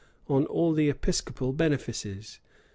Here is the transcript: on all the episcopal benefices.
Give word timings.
on 0.27 0.47
all 0.47 0.73
the 0.73 0.89
episcopal 0.89 1.53
benefices. 1.53 2.39